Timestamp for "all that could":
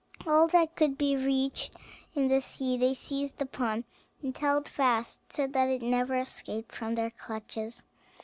0.25-0.97